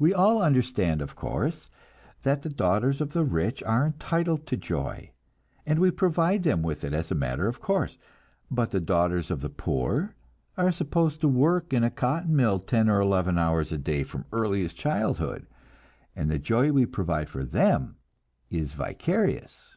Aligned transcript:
We 0.00 0.12
all 0.12 0.42
understand, 0.42 1.00
of 1.00 1.14
course, 1.14 1.70
that 2.24 2.42
the 2.42 2.48
daughters 2.48 3.00
of 3.00 3.12
the 3.12 3.22
rich 3.22 3.62
are 3.62 3.86
entitled 3.86 4.48
to 4.48 4.56
joy, 4.56 5.12
and 5.64 5.78
we 5.78 5.92
provide 5.92 6.42
them 6.42 6.60
with 6.60 6.82
it 6.82 6.92
as 6.92 7.12
a 7.12 7.14
matter 7.14 7.46
of 7.46 7.60
course; 7.60 7.96
but 8.50 8.72
the 8.72 8.80
daughters 8.80 9.30
of 9.30 9.42
the 9.42 9.48
poor 9.48 10.16
are 10.56 10.72
supposed 10.72 11.20
to 11.20 11.28
work 11.28 11.72
in 11.72 11.84
a 11.84 11.88
cotton 11.92 12.34
mill 12.34 12.58
ten 12.58 12.90
or 12.90 13.00
eleven 13.00 13.38
hours 13.38 13.70
a 13.70 13.78
day 13.78 14.02
from 14.02 14.24
earliest 14.32 14.76
childhood, 14.76 15.46
and 16.16 16.28
the 16.28 16.40
joy 16.40 16.72
we 16.72 16.84
provide 16.84 17.28
for 17.28 17.44
them 17.44 17.94
is 18.50 18.72
vicarious. 18.72 19.76